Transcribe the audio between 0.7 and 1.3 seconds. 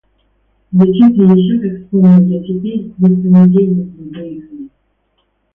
Да чуть ли